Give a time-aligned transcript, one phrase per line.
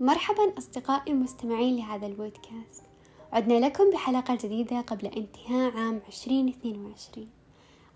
[0.00, 2.82] مرحبا أصدقائي المستمعين لهذا البودكاست.
[3.32, 7.30] عدنا لكم بحلقة جديدة قبل انتهاء عام عشرين اثنين وعشرين.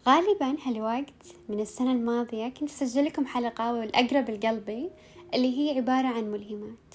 [0.08, 4.90] غالبا هالوقت من السنة الماضية كنت أسجل لكم حلقة والأقرب لقلبي
[5.34, 6.94] اللي هي عبارة عن ملهمات.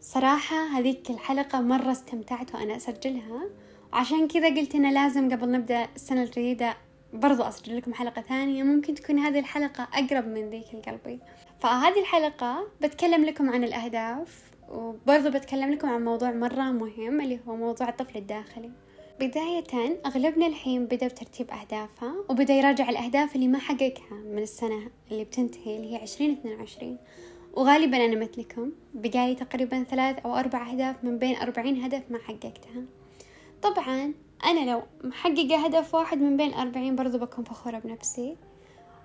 [0.00, 3.42] صراحة هذيك الحلقة مرة استمتعت وأنا أسجلها
[3.92, 6.76] وعشان كذا قلت أنا لازم قبل نبدأ السنة الجديدة
[7.12, 11.18] برضو أسجل لكم حلقة ثانية ممكن تكون هذه الحلقة أقرب من ذيك القلبي.
[11.60, 17.56] فهذه الحلقة بتكلم لكم عن الأهداف وبرضو بتكلم لكم عن موضوع مرة مهم اللي هو
[17.56, 18.70] موضوع الطفل الداخلي.
[19.20, 25.24] بداية أغلبنا الحين بدأ بترتيب أهدافه وبدأ يراجع الأهداف اللي ما حققها من السنة اللي
[25.24, 26.98] بتنتهي اللي هي عشرين اثنين وعشرين.
[27.54, 32.82] وغالبا أنا مثلكم بقالي تقريبا ثلاث أو أربع أهداف من بين أربعين هدف ما حققتها.
[33.62, 38.36] طبعا أنا لو محققة هدف واحد من بين أربعين برضو بكون فخورة بنفسي.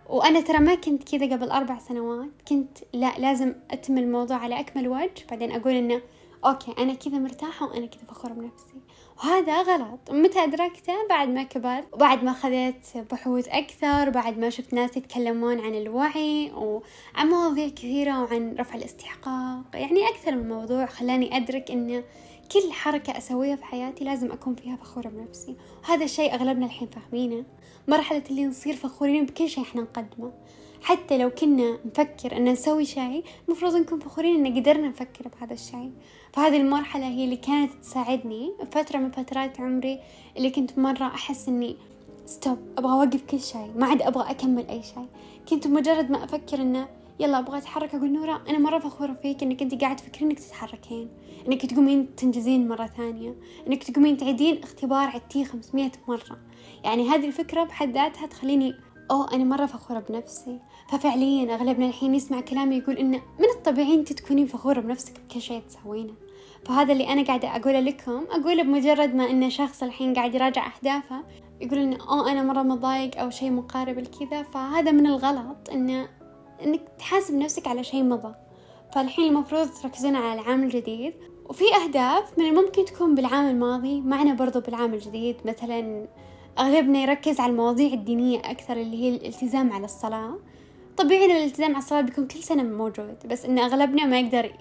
[0.10, 2.30] وأنا ترى ما كنت كذا قبل أربع سنوات.
[2.48, 5.26] كنت لا لازم أتم الموضوع على أكمل وجه.
[5.30, 6.02] بعدين أقول إنه
[6.46, 8.76] أوكي أنا كذا مرتاحة وأنا كذا فخورة بنفسي.
[9.18, 10.12] وهذا غلط.
[10.12, 11.94] متى أدركته؟ بعد ما كبرت.
[11.94, 14.10] وبعد ما خذيت بحوث أكثر.
[14.10, 19.64] وبعد ما شفت ناس يتكلمون عن الوعي وعن مواضيع كثيرة وعن رفع الاستحقاق.
[19.74, 22.04] يعني أكثر من موضوع خلاني أدرك إنه
[22.52, 25.56] كل حركة أسويها في حياتي لازم أكون فيها فخورة بنفسي.
[25.84, 27.44] وهذا الشيء أغلبنا الحين فاهمينه.
[27.88, 30.32] مرحلة اللي نصير فخورين بكل شيء إحنا نقدمه.
[30.82, 35.92] حتى لو كنا نفكر أن نسوي شيء المفروض نكون فخورين أن قدرنا نفكر بهذا الشيء.
[36.34, 40.00] فهذه المرحلة هي اللي كانت تساعدني فترة من فترات عمري
[40.38, 41.76] اللي كنت مرة أحس أني
[42.26, 45.08] ستوب أبغى أوقف كل شيء ما عاد أبغى أكمل أي شيء.
[45.50, 46.88] كنت مجرد ما أفكر أنه
[47.20, 47.96] يلا أبغى أتحرك.
[47.96, 51.10] أقول نورا أنا مرة فخورة فيك إنك أنت قاعد تفكرين إنك تتحركين
[51.48, 53.36] إنك تقومين تنجزين مرة ثانية.
[53.68, 56.38] إنك تقومين تعيدين اختبار عدتيه خمسمية مرة.
[56.84, 58.74] يعني هذه الفكرة بحد ذاتها تخليني
[59.12, 60.60] أوه أنا مرة فخورة بنفسي.
[60.90, 65.62] ففعليا أغلبنا الحين يسمع كلامي يقول إنه من الطبيعي أنت تكونين فخورة بنفسك بكل شيء
[65.62, 66.14] تسوينه.
[66.66, 68.26] فهذا اللي أنا قاعدة أقوله لكم.
[68.32, 71.24] أقوله بمجرد ما إن شخص الحين قاعد يراجع أهدافه
[71.62, 74.44] يقول إنه أوه أنا مرة مضايق أو شيء مقارب لكذا.
[74.44, 76.08] فهذا من الغلط إنه
[76.64, 78.34] إنك تحاسب نفسك على شيء مضى.
[78.94, 81.14] فالحين المفروض تركزون على العام الجديد.
[81.50, 85.36] وفي أهداف من الممكن تكون بالعام الماضي معنا برضو بالعام الجديد.
[85.46, 86.08] مثلا
[86.60, 90.36] أغلبنا يركز على المواضيع الدينية أكثر اللي هي الالتزام على الصلاة.
[90.98, 94.52] طبيعي إن الالتزام على الصلاة بيكون كل سنة موجود بس إن أغلبنا ما يقدر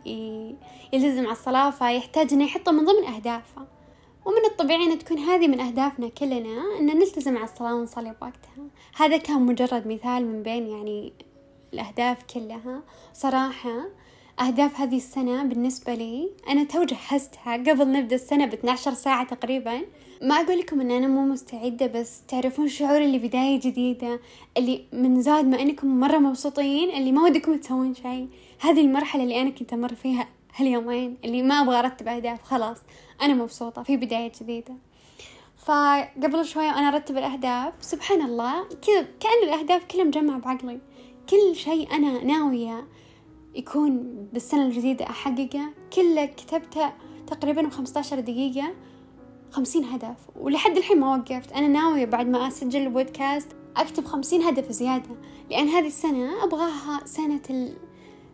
[0.92, 3.66] يلتزم على الصلاة فيحتاج إنه يحطه من ضمن أهدافه.
[4.24, 8.64] ومن الطبيعي أن تكون هذه من أهدافنا كلنا أن نلتزم على الصلاة ونصلي بوقتها.
[8.96, 11.12] هذا كان مجرد مثال من بين يعني
[11.74, 12.82] الأهداف كلها.
[13.14, 13.84] صراحة
[14.40, 19.80] أهداف هذه السنة بالنسبة لي أنا تو جهزتها قبل نبدأ السنة باتناشر ساعة تقريبا.
[20.22, 24.20] ما أقول لكم إن أنا مو مستعدة بس تعرفون شعور اللي بداية جديدة
[24.56, 28.28] اللي من زاد ما إنكم مرة مبسوطين اللي ما ودكم تسوون شيء.
[28.60, 32.78] هذه المرحلة اللي أنا كنت أمر فيها هاليومين اللي ما أبغى أرتب أهداف خلاص.
[33.22, 34.74] أنا مبسوطة في بداية جديدة.
[35.56, 37.74] فقبل شوية وأنا أرتب الأهداف.
[37.80, 40.78] سبحان الله كذا كأن الأهداف كلها مجمعة بعقلي.
[41.30, 42.86] كل شيء أنا ناوية
[43.54, 43.98] يكون
[44.32, 45.72] بالسنة الجديدة أحققه.
[45.92, 46.92] كله كتبته
[47.26, 48.74] تقريبا بخمسة عشر دقيقة
[49.50, 50.16] خمسين هدف.
[50.40, 51.52] ولحد الحين ما وقفت.
[51.52, 55.16] أنا ناوية بعد ما أسجل البودكاست أكتب خمسين هدف زيادة.
[55.50, 57.76] لأن هذه السنة أبغاها سنة ال...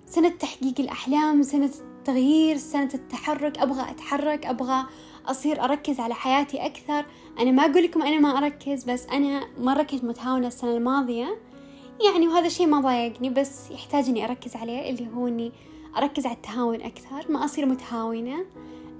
[0.06, 3.58] سنة تحقيق الأحلام سنة التغيير سنة التحرك.
[3.58, 4.86] أبغى أتحرك أبغى
[5.26, 7.06] أصير أركز على حياتي أكثر.
[7.38, 11.49] أنا ما أقول لكم أنا ما أركز بس أنا مرة كنت متهاونة السنة الماضية.
[12.04, 15.52] يعني وهذا الشيء ما ضايقني بس يحتاج إني أركز عليه اللي هو إني
[15.96, 18.44] أركز على التهاون أكثر ما أصير متهاونة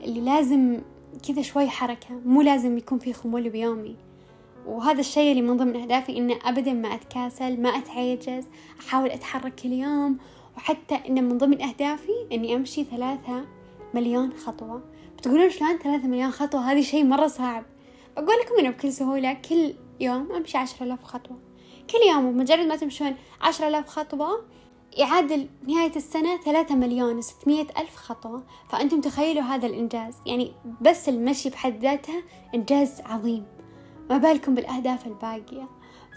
[0.03, 0.81] اللي لازم
[1.29, 3.97] كذا شوي حركة مو لازم يكون في خمول بيومي.
[4.67, 8.45] وهذا الشيء اللي من ضمن أهدافي إنه أبدا ما أتكاسل ما أتعجز
[8.81, 10.19] أحاول أتحرك كل يوم.
[10.57, 13.45] وحتى إنه من ضمن أهدافي إني أمشي ثلاثة
[13.95, 14.83] مليون خطوة.
[15.19, 17.65] بتقولون شلون ثلاثة مليون خطوة؟ هذه شيء مرة صعب.
[18.17, 21.50] أقول لكم إنه بكل سهولة كل يوم أمشي عشرة آلاف خطوة.
[21.93, 24.45] كل يوم ومجرد ما تمشون عشرة آلاف خطوة
[24.97, 28.43] يعادل نهاية السنة ثلاثة مليون وستمية ألف خطوة.
[28.69, 30.15] فأنتم تخيلوا هذا الإنجاز.
[30.27, 32.23] يعني بس المشي بحد ذاته
[32.55, 33.45] إنجاز عظيم.
[34.11, 35.69] ما بالكم بالأهداف الباقية.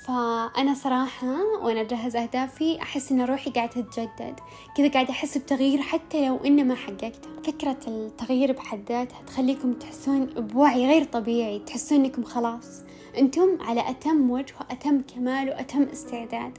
[0.07, 4.39] فأنا صراحة وأنا أجهز أهدافي أحس إن روحي قاعدة تتجدد.
[4.77, 7.29] كذا قاعدة أحس بتغيير حتى لو إنه ما حققته.
[7.43, 12.81] فكرة التغيير بحد ذاتها تخليكم تحسون بوعي غير طبيعي تحسون إنكم خلاص.
[13.17, 16.57] أنتم على أتم وجه وأتم كمال وأتم استعداد.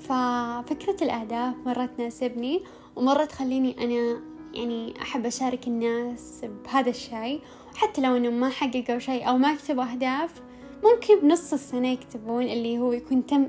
[0.00, 2.62] ففكرة الأهداف مرة تناسبني
[2.96, 4.20] ومرة تخليني أنا
[4.54, 7.40] يعني أحب أشارك الناس بهذا الشيء.
[7.74, 10.42] وحتى لو إنهم ما حققوا شيء أو ما كتبوا أهداف
[10.84, 13.48] ممكن بنص السنة يكتبون اللي هو يكون تم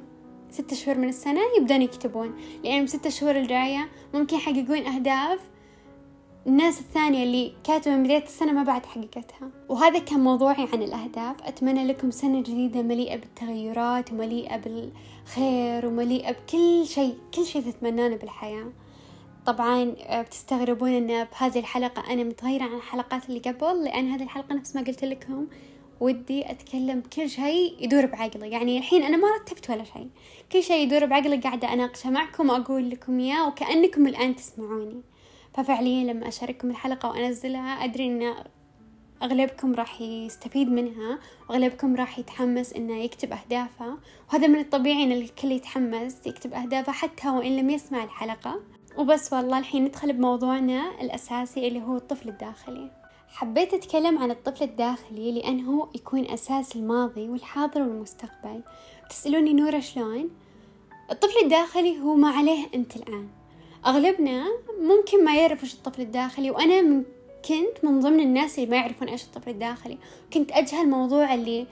[0.50, 2.34] ستة شهور من السنة يبدون يكتبون.
[2.64, 5.40] لأن بستة شهور الجاية ممكن يحققون أهداف
[6.48, 9.50] الناس الثانية اللي كاتبة من بداية السنة ما بعد حققتها.
[9.70, 11.36] وهذا كان موضوعي عن الأهداف.
[11.44, 18.72] أتمنى لكم سنة جديدة مليئة بالتغيرات ومليئة بالخير ومليئة بكل شيء كل شيء تتمنونه بالحياة.
[19.46, 24.56] طبعا آه، بتستغربون إن بهذه الحلقة أنا متغيرة عن الحلقات اللي قبل لأن هذه الحلقة
[24.56, 25.48] نفس ما قلت لكم.
[26.00, 28.50] ودي أتكلم بكل شيء يدور بعقلي.
[28.50, 30.10] يعني الحين أنا ما رتبت ولا شيء.
[30.52, 35.02] كل شيء يدور بعقلي قاعدة أناقشه معكم وأقول لكم إياه وكأنكم الآن تسمعوني.
[35.54, 38.34] ففعليا لما أشارككم الحلقة وأنزلها أدري إن
[39.24, 41.20] أغلبكم راح يستفيد منها
[41.50, 43.98] وأغلبكم راح يتحمس إنه يكتب أهدافه
[44.30, 48.60] وهذا من الطبيعي إن الكل يتحمس يكتب أهدافه حتى وإن لم يسمع الحلقة.
[48.98, 52.92] وبس والله الحين ندخل بموضوعنا الأساسي اللي هو الطفل الداخلي.
[53.28, 58.62] حبيت أتكلم عن الطفل الداخلي لأنه يكون أساس الماضي والحاضر والمستقبل.
[59.10, 60.30] تسألوني نورة شلون؟
[61.12, 63.41] الطفل الداخلي هو ما عليه أنت الآن.
[63.86, 64.46] أغلبنا
[64.82, 67.04] ممكن ما يعرف وش الطفل الداخلي وأنا
[67.48, 69.98] كنت من ضمن الناس اللي ما يعرفون إيش الطفل الداخلي.
[70.34, 71.68] كنت أجهل موضوع اللي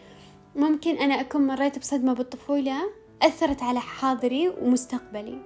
[0.56, 2.77] ممكن أنا أكون مريت بصدمة بالطفولة
[3.21, 5.38] أثرت على حاضري ومستقبلي.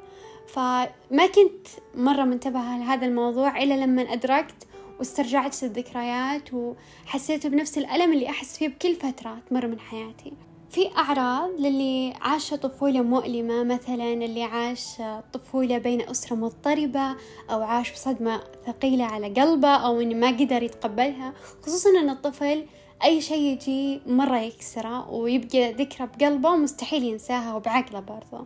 [0.47, 4.67] فما كنت مرة منتبهة لهذا الموضوع إلا لما أدركت
[4.99, 10.33] واسترجعت الذكريات وحسيت بنفس الألم اللي أحس فيه بكل فترة تمر من حياتي.
[10.73, 14.87] في أعراض للي عاش طفولة مؤلمة مثلا اللي عاش
[15.33, 17.15] طفولة بين أسرة مضطربة
[17.51, 21.33] أو عاش بصدمة ثقيلة على قلبه أو إنه ما قدر يتقبلها.
[21.61, 22.65] خصوصا إن الطفل
[23.03, 28.45] أي شيء يجي مرة يكسره ويبقى ذكرى بقلبه ومستحيل ينساها وبعقله برضه.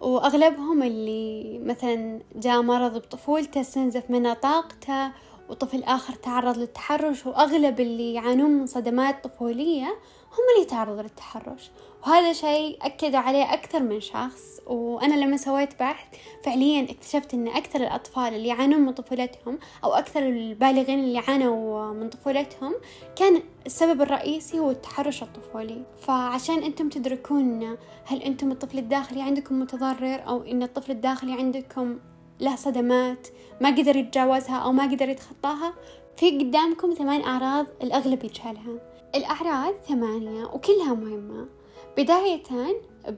[0.00, 5.10] وأغلبهم اللي مثلا جاء مرض بطفولته استنزف منه طاقته
[5.48, 9.98] وطفل آخر تعرض للتحرش وأغلب اللي يعانون من صدمات طفولية
[10.32, 11.70] هم اللي تعرضوا للتحرش.
[12.06, 16.06] وهذا شيء أكدوا عليه أكثر من شخص وأنا لما سويت بحث
[16.44, 22.10] فعليا اكتشفت أن أكثر الأطفال اللي يعانون من طفولتهم أو أكثر البالغين اللي عانوا من
[22.10, 22.74] طفولتهم
[23.16, 25.82] كان السبب الرئيسي هو التحرش الطفولي.
[26.00, 31.98] فعشان أنتم تدركون هل أنتم الطفل الداخلي عندكم متضرر أو أن الطفل الداخلي عندكم
[32.40, 33.28] له صدمات
[33.60, 35.74] ما قدر يتجاوزها أو ما قدر يتخطاها
[36.16, 38.95] في قدامكم ثمان أعراض الأغلب يجهلها.
[39.14, 41.46] الأعراض ثمانية وكلها مهمة.
[41.96, 42.42] بداية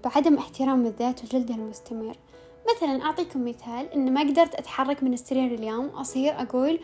[0.04, 2.16] بعدم احترام الذات وجلدها المستمر.
[2.76, 6.80] مثلا أعطيكم مثال إن ما قدرت أتحرك من السرير اليوم أصير أقول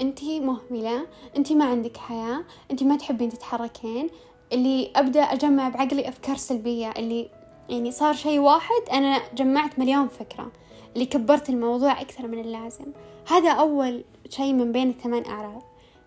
[0.00, 1.06] أنتي مهملة
[1.36, 4.10] أنتي ما عندك حياة أنتي ما تحبين تتحركين.
[4.52, 7.30] اللي أبدأ أجمع بعقلي أفكار سلبية اللي
[7.68, 10.52] يعني صار شيء واحد أنا جمعت مليون فكرة.
[10.94, 12.86] اللي كبرت الموضوع أكثر من اللازم.
[13.28, 15.62] هذا أول شيء من بين الثمان أعراض.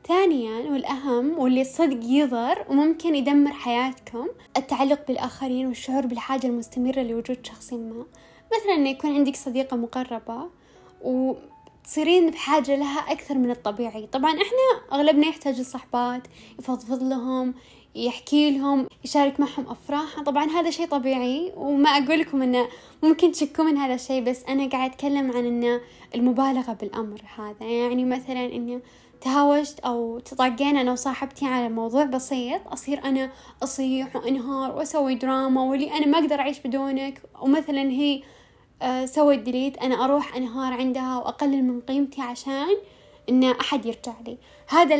[0.07, 4.27] ثانيا والأهم واللي صدق يضر وممكن يدمر حياتكم
[4.57, 8.05] التعلق بالآخرين والشعور بالحاجة المستمرة لوجود شخص ما.
[8.53, 10.49] مثلا أن يكون عندك صديقة مقربة
[11.01, 14.07] وتصيرين بحاجة لها أكثر من الطبيعي.
[14.07, 16.21] طبعا إحنا أغلبنا يحتاج الصحبات
[16.59, 17.53] يفضفض لهم
[17.95, 20.23] يحكي لهم يشارك معهم أفراحه.
[20.23, 22.67] طبعا هذا شيء طبيعي وما أقول لكم إنه
[23.03, 25.81] ممكن تشكوا من هذا الشيء بس أنا قاعد أتكلم عن إنه
[26.15, 27.65] المبالغة بالأمر هذا.
[27.65, 28.81] يعني مثلا إنه
[29.23, 32.61] تهاوشت أو تطاقيت أنا وصاحبتي على موضوع بسيط.
[32.67, 33.31] أصير أنا
[33.63, 37.21] أصيح وأنهار وأسوي دراما واللي أنا ما أقدر أعيش بدونك.
[37.41, 38.21] ومثلا هي
[38.81, 42.77] آه، سوت delete أنا أروح أنهار عندها وأقلل من قيمتي عشان
[43.29, 44.37] إن أحد يرجع لي.
[44.67, 44.95] هذا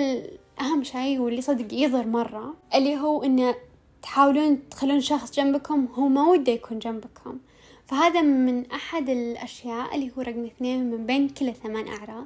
[0.62, 3.56] أهم شيء واللي صدق يضر مرة اللي هو إنه
[4.02, 7.38] تحاولون تخلون شخص جنبكم هو ما وده يكون جنبكم.
[7.86, 12.26] فهذا من أحد الأشياء اللي هو رقم اثنين من بين كل الثمان أعراض.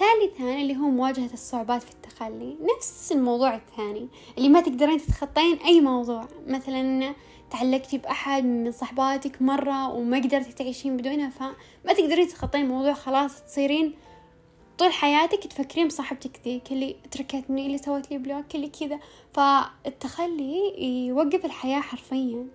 [0.00, 2.56] ثالثا اللي هو مواجهة الصعوبات في التخلي.
[2.76, 6.28] نفس الموضوع الثاني اللي ما تقدرين تتخطين أي موضوع.
[6.46, 7.14] مثلا
[7.50, 13.94] تعلقتي بأحد من صحباتك مرة وما قدرتي تعيشين بدونها فما تقدرين تتخطين الموضوع خلاص تصيرين
[14.78, 18.98] طول حياتك تفكرين بصاحبتك ذيك اللي تركتني اللي سوت لي بلوك اللي كذا.
[19.34, 22.46] فالتخلي يوقف الحياة حرفيا.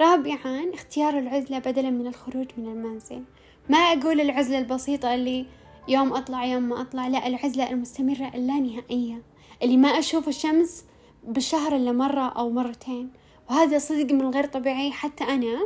[0.00, 3.24] رابعا اختيار العزلة بدلا من الخروج من المنزل.
[3.68, 5.46] ما أقول العزلة البسيطة اللي
[5.88, 7.08] يوم أطلع يوم ما أطلع.
[7.08, 9.22] لا العزلة المستمرة اللانهائية
[9.62, 10.84] اللي ما أشوف الشمس
[11.24, 13.10] بالشهر إلا مرة أو مرتين.
[13.50, 14.90] وهذا صدق من غير طبيعي.
[14.90, 15.58] حتى أنا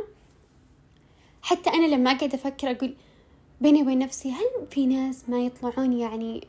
[1.41, 2.95] حتى أنا لما أقعد أفكر أقول
[3.61, 6.47] بيني وبين نفسي هل في ناس ما يطلعون يعني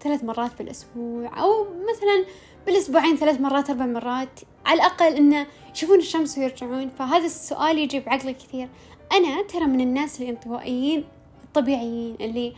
[0.00, 2.24] ثلاث مرات بالأسبوع؟ أو مثلا
[2.66, 4.40] بالأسبوعين ثلاث مرات أربع مرات.
[4.66, 6.88] على الأقل إنه يشوفون الشمس ويرجعون.
[6.88, 8.68] فهذا السؤال يجي بعقلي كثير.
[9.12, 11.04] أنا ترى من الناس الانطوائيين
[11.44, 12.52] الطبيعيين اللي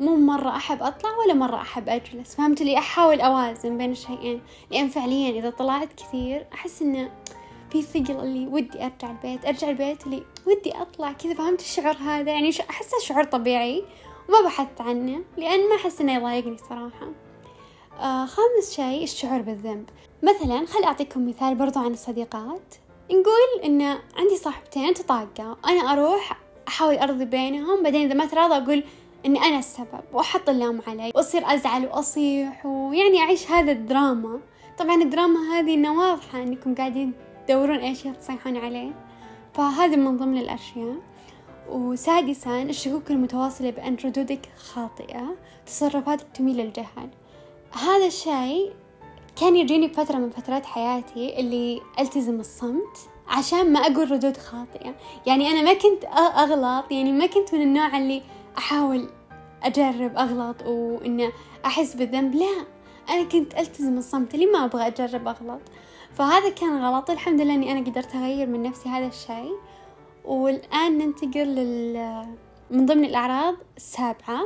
[0.00, 2.34] مو مرة أحب أطلع ولا مرة أحب أجلس.
[2.34, 4.40] فهمت؟ لي أحاول أوازن بين الشيئين
[4.70, 7.10] لأن فعليا إذا طلعت كثير أحس إنه
[7.72, 11.34] في ثقل اللي ودي أرجع البيت أرجع البيت اللي ودي أطلع كذا.
[11.34, 13.84] فهمت الشعور هذا؟ يعني أحسه شعور طبيعي
[14.28, 17.08] وما بحثت عنه لأن ما أحس إنه يضايقني صراحة.
[18.00, 19.90] آه خامس شيء الشعور بالذنب.
[20.22, 22.74] مثلا خل أعطيكم مثال برضو عن الصديقات.
[23.10, 23.82] نقول إن
[24.16, 26.38] عندي صاحبتين تطاقة أنا أروح
[26.68, 28.84] أحاول أرضي بينهم بعدين إذا ما تراضى أقول
[29.26, 34.40] إني أنا السبب وأحط اللوم علي وأصير أزعل وأصيح ويعني أعيش هذا الدراما.
[34.78, 37.12] طبعا الدراما هذه إنه واضحة إنكم قاعدين
[37.46, 38.92] تدورون أي شيء تصيحون عليه.
[39.54, 40.96] فهذا من ضمن الأشياء.
[41.70, 45.36] وسادسا الشكوك المتواصلة بأن ردودك خاطئة.
[45.66, 47.08] تصرفاتك تميل للجهل.
[47.72, 48.72] هذا الشيء
[49.40, 52.96] كان يجيني بفترة من فترات حياتي اللي ألتزم الصمت
[53.28, 54.94] عشان ما أقول ردود خاطئة.
[55.26, 58.22] يعني أنا ما كنت أغلط يعني ما كنت من النوع اللي
[58.58, 59.08] أحاول
[59.62, 61.32] أجرب أغلط وإنه
[61.64, 62.34] أحس بالذنب.
[62.34, 62.66] لا
[63.10, 65.60] أنا كنت ألتزم الصمت اللي ما أبغى أجرب أغلط
[66.14, 67.10] فهذا كان غلط.
[67.10, 69.54] الحمد لله إني أنا قدرت أغير من نفسي هذا الشيء.
[70.24, 72.26] والآن ننتقل لل
[72.70, 74.40] من ضمن الأعراض السابعة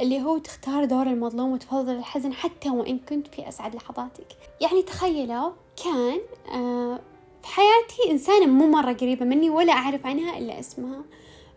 [0.00, 4.26] اللي هو تختار دور المظلوم وتفضل الحزن حتى وإن كنت في أسعد لحظاتك.
[4.60, 5.50] يعني تخيلوا
[5.84, 6.20] كان
[6.54, 7.00] آه
[7.42, 11.02] في حياتي إنسانة مو مرة قريبة مني ولا أعرف عنها إلا اسمها.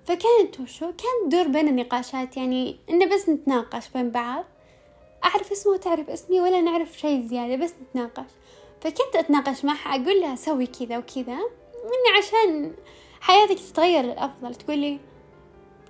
[0.09, 4.45] فكانت وشو كانت تدور بين النقاشات يعني إنه بس نتناقش بين بعض.
[5.23, 8.31] أعرف اسمه وتعرف اسمي ولا نعرف شيء زيادة بس نتناقش.
[8.81, 11.33] فكنت أتناقش معها أقول لها سوي كذا وكذا
[11.83, 12.73] إني عشان
[13.21, 14.99] حياتك تتغير للأفضل تقولي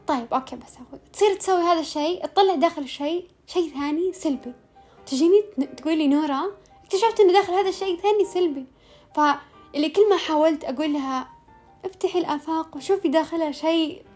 [0.07, 4.53] طيب أوكي بسوي تصير تسوي هذا الشيء تطلع داخل الشيء شيء ثاني سلبي.
[5.05, 5.41] تجيني
[5.77, 6.51] تقولي نورة
[6.83, 8.65] اكتشفت إنه داخل هذا الشيء ثاني سلبي.
[9.15, 11.29] فاللي كل ما حاولت أقول لها
[11.85, 14.08] افتحي الآفاق وشوفي داخلها شيء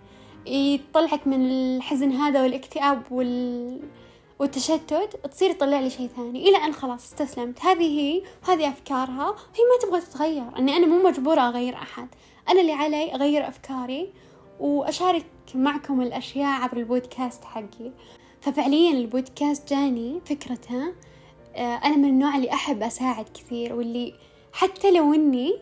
[0.46, 3.80] يطلعك من الحزن هذا والاكتئاب وال...
[4.40, 6.50] والتشتت تصير تطلع لي شيء ثاني.
[6.50, 7.66] إلى أن خلاص استسلمت.
[7.66, 9.36] هذه هي وهذه أفكارها.
[9.56, 10.58] هي ما تبغى تتغير.
[10.58, 12.08] أني أنا مو مجبورة أغير أحد.
[12.50, 14.10] أنا اللي علي أغير أفكاري
[14.60, 17.92] وأشارك معكم الأشياء عبر البودكاست حقي.
[18.42, 20.94] ففعليا البودكاست جاني فكرته
[21.56, 24.14] آه، أنا من النوع اللي أحب أساعد كثير واللي
[24.54, 25.54] حتى لو إني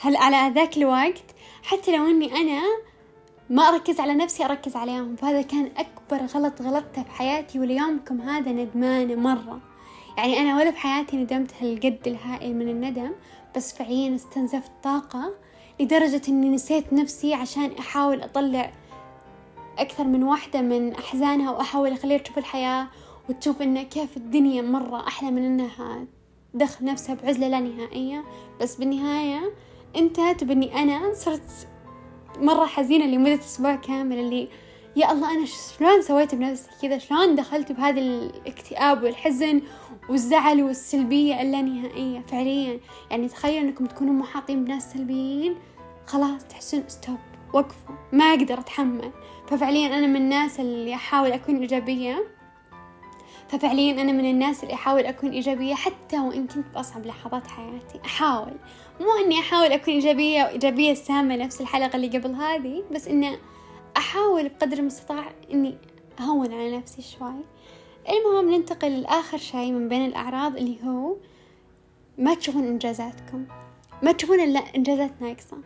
[0.00, 1.24] هل على ذاك الوقت
[1.62, 2.62] حتى لو إني أنا
[3.52, 8.52] ما أركز على نفسي أركز عليهم فهذا كان أكبر غلط غلطته في حياتي وليومكم هذا
[8.52, 9.60] ندمانة مرة.
[10.16, 13.10] يعني أنا ولا في حياتي ندمت هالقد الهائل من الندم
[13.56, 15.34] بس فعليا استنزفت طاقة
[15.80, 18.72] لدرجة إني نسيت نفسي عشان أحاول أطلع
[19.78, 22.88] أكثر من واحدة من أحزانها وأحاول أخليها تشوف الحياة
[23.28, 26.04] وتشوف إن كيف الدنيا مرة أحلى من إنها
[26.54, 28.24] تدخل نفسها بعزلة لا نهائية.
[28.60, 29.52] بس بالنهاية
[29.96, 31.68] انتهت بإني أنا صرت
[32.38, 34.48] مرة حزينة لمدة أسبوع كامل اللي
[34.96, 35.46] يا الله أنا
[35.78, 39.62] شلون سويت بنفسي كذا؟ شلون دخلت بهذا الاكتئاب والحزن
[40.08, 42.80] والزعل والسلبية اللانهائية فعليا.
[43.10, 45.56] يعني تخيل أنكم تكونوا محاطين بناس سلبيين
[46.06, 47.18] خلاص تحسون stop
[47.54, 49.10] وقفوا ما أقدر أتحمل.
[49.48, 52.24] ففعليا أنا من الناس اللي أحاول أكون إيجابية.
[53.48, 58.00] ففعليا أنا من الناس اللي أحاول أكون إيجابية حتى وإن كنت بأصعب لحظات حياتي.
[58.04, 58.52] أحاول.
[59.02, 63.38] مو إني أحاول أكون إيجابية وإيجابية سامة نفس الحلقة اللي قبل هذه بس إنه
[63.96, 65.78] أحاول بقدر المستطاع إني
[66.20, 67.44] أهون على نفسي شوي.
[68.08, 71.16] المهم ننتقل لآخر شيء من بين الأعراض اللي هو
[72.18, 73.46] ما تشوفون إنجازاتكم.
[74.02, 75.56] ما تشوفون إلا إنجازات ناقصة.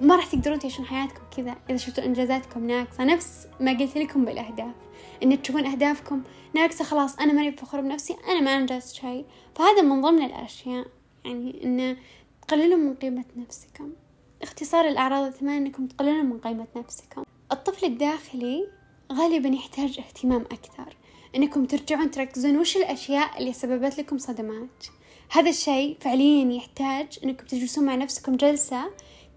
[0.00, 1.56] ما راح تقدرون تعيشون حياتكم كذا.
[1.70, 4.74] إذا شفتوا إنجازاتكم ناقصة نفس ما قلت لكم بالأهداف.
[5.22, 6.22] إن تشوفون أهدافكم
[6.54, 9.24] ناقصة خلاص أنا ماني فخورة بنفسي أنا ما أنجزت شيء.
[9.54, 10.86] فهذا من ضمن الأشياء
[11.24, 11.96] يعني إن
[12.48, 13.92] تقللون من قيمة نفسكم.
[14.42, 17.22] اختصار الأعراض الثمان إنكم تقللون من قيمة نفسكم.
[17.52, 18.68] الطفل الداخلي
[19.12, 20.96] غالبا يحتاج اهتمام أكثر.
[21.36, 24.86] إنكم ترجعون تركزون وش الأشياء اللي سببت لكم صدمات.
[25.30, 28.90] هذا الشيء فعليا يحتاج إنكم تجلسون مع نفسكم جلسة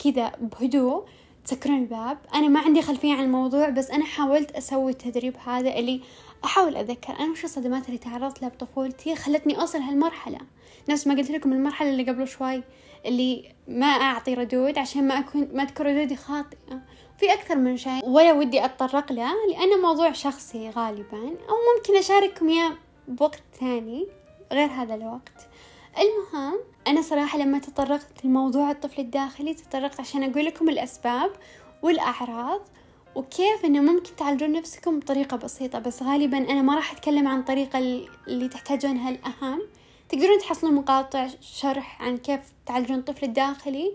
[0.04, 1.06] كذا بهدوء
[1.46, 2.18] تسكرون الباب.
[2.34, 6.02] أنا ما عندي خلفية عن الموضوع بس أنا حاولت أسوي التدريب هذا اللي
[6.46, 7.20] أحاول أتذكر.
[7.20, 10.40] أنا وش الصدمات اللي تعرضت لها بطفولتي خلتني أوصل هالمرحلة؟
[10.90, 12.64] نفس ما قلت لكم المرحلة اللي قبل شوي.
[13.06, 16.82] اللي ما أعطي ردود عشان ما أكون ما تكون ردودي خاطئة.
[17.20, 21.18] في أكثر من شيء ولا ودي أتطرق له لأنه موضوع شخصي غالبا
[21.50, 22.72] أو ممكن أشارككم إياه
[23.08, 24.08] بوقت ثاني
[24.52, 25.48] غير هذا الوقت.
[25.98, 31.32] المهم أنا صراحة لما تطرقت لموضوع الطفل الداخلي تطرقت عشان أقول لكم الأسباب
[31.82, 32.62] والأعراض
[33.16, 37.80] وكيف إنه ممكن تعالجون نفسكم بطريقة بسيطة بس غالبا أنا ما راح أتكلم عن الطريقة
[38.28, 39.62] اللي تحتاجونها الأهم.
[40.10, 43.92] تقدرون تحصلون مقاطع شرح عن كيف تعالجون الطفل الداخلي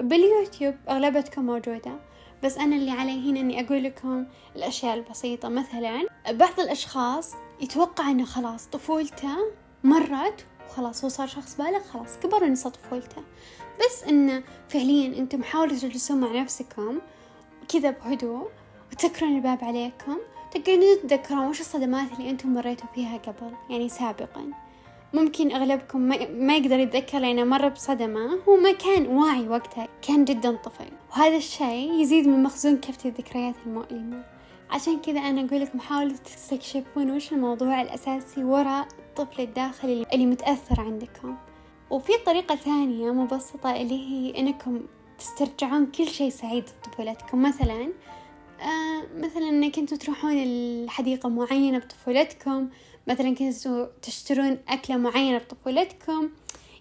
[0.00, 2.00] باليوتيوب أغلبتكم موجودة.
[2.42, 4.26] بس أنا اللي علي هنا إني أقول لكم
[4.56, 5.48] الأشياء البسيطة.
[5.48, 9.36] مثلا بعض الأشخاص يتوقع إنه خلاص طفولته
[9.84, 13.22] مرت وخلاص هو صار شخص بالغ خلاص كبر ونسى طفولته.
[13.80, 16.98] بس إنه فعليا أنتم حاولوا تجلسون مع نفسكم
[17.68, 18.48] كذا بهدوء
[18.92, 20.18] وتسكرون الباب عليكم
[20.50, 24.50] تقعدون تتذكرون وش الصدمات اللي أنتم مريتوا فيها قبل يعني سابقا.
[25.12, 26.00] ممكن أغلبكم
[26.32, 30.86] ما يقدر يتذكر لأنه مر بصدمة هو ما كان واعي وقتها كان جدا طفل.
[31.10, 34.24] وهذا الشيء يزيد من مخزون كفة الذكريات المؤلمة.
[34.70, 40.80] عشان كذا أنا أقول لكم حاولوا تستكشفون وش الموضوع الأساسي وراء الطفل الداخلي اللي متأثر
[40.80, 41.36] عندكم.
[41.90, 44.80] وفي طريقة ثانية مبسطة اللي هي إنكم
[45.18, 47.92] تسترجعون كل شيء سعيد في طفولتكم مثلا
[48.60, 52.68] آه مثلا كنتوا تروحون الحديقة معينة بطفولتكم
[53.06, 56.30] مثلا كنتوا تشترون أكلة معينة بطفولتكم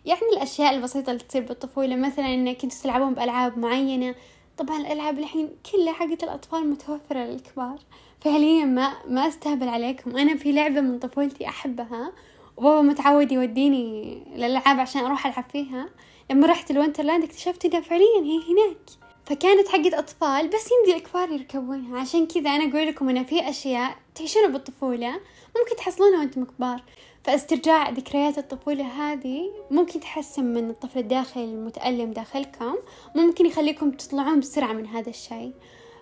[0.05, 4.15] يعني الأشياء البسيطة اللي تصير بالطفولة مثلا كنتوا تلعبون بألعاب معينة.
[4.57, 7.79] طبعا الألعاب الحين كلها حقت الأطفال متوفرة للكبار
[8.21, 12.11] فعليا ما ما أستهبل عليكم؟ أنا في لعبة من طفولتي أحبها
[12.57, 15.89] وبابا متعود يوديني الألعاب عشان أروح ألعب فيها.
[16.31, 18.77] لما رحت الونترلاند اكتشفت إنها فعليا هي هناك.
[19.25, 21.99] فكانت حقة أطفال بس يمدي الكبار يركبونها.
[21.99, 25.19] عشان كذا أنا أقول لكم إن في أشياء تعيشونها بالطفولة.
[25.57, 26.83] ممكن تحصلونها وأنتم كبار
[27.23, 32.75] فاسترجاع ذكريات الطفولة هذه ممكن تحسن من الطفل الداخلي المتألم داخلكم
[33.15, 35.51] ممكن يخليكم تطلعون بسرعة من هذا الشيء.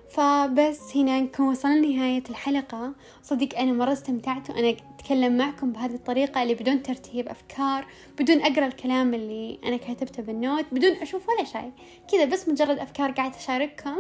[0.10, 2.94] فبس هنا نكون وصلنا لنهاية الحلقة.
[3.24, 7.88] صدق أنا مرة استمتعت وأنا أتكلم معكم بهذه الطريقة اللي بدون ترتيب أفكار
[8.20, 11.72] بدون أقرأ الكلام اللي أنا كاتبته بالنوت بدون أشوف ولا شيء.
[12.12, 13.98] كذا بس مجرد أفكار قاعدة أشارككم.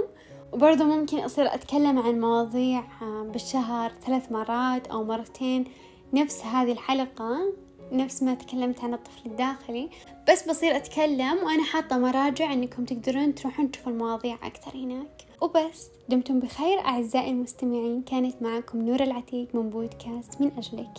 [0.53, 5.65] وبرضه ممكن أصير أتكلم عن مواضيع بالشهر ثلاث مرات أو مرتين.
[6.13, 7.53] نفس هذه الحلقة
[7.91, 9.89] نفس ما تكلمت عن الطفل الداخلي.
[10.29, 15.25] بس بصير أتكلم وأنا حاطة مراجع أنكم تقدرون تروحون تشوفوا المواضيع أكثر هناك.
[15.41, 18.01] وبس دمتم بخير أعزائي المستمعين.
[18.01, 20.97] كانت معكم نور العتيق من بودكاست من أجلك.